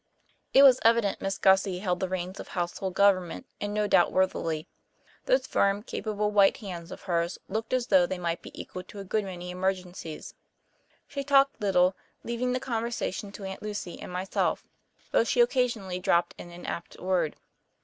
It 0.51 0.63
was 0.63 0.79
evident 0.83 1.21
Miss 1.21 1.37
Gussie 1.37 1.77
held 1.77 1.99
the 1.99 2.09
reins 2.09 2.39
of 2.39 2.47
household 2.47 2.95
government, 2.95 3.45
and 3.61 3.71
no 3.71 3.85
doubt 3.85 4.11
worthily. 4.11 4.67
Those 5.27 5.45
firm, 5.45 5.83
capable 5.83 6.31
white 6.31 6.57
hands 6.57 6.91
of 6.91 7.03
hers 7.03 7.37
looked 7.47 7.71
as 7.71 7.85
though 7.85 8.07
they 8.07 8.17
might 8.17 8.41
be 8.41 8.49
equal 8.59 8.81
to 8.85 8.97
a 8.97 9.03
good 9.03 9.23
many 9.23 9.51
emergencies. 9.51 10.33
She 11.07 11.23
talked 11.23 11.61
little, 11.61 11.95
leaving 12.23 12.51
the 12.53 12.59
conversation 12.59 13.31
to 13.33 13.43
Aunt 13.43 13.61
Lucy 13.61 14.01
and 14.01 14.11
myself, 14.11 14.65
though 15.11 15.23
she 15.23 15.39
occasionally 15.39 15.99
dropped 15.99 16.33
in 16.39 16.49
an 16.49 16.65
apt 16.65 16.99
word. 16.99 17.35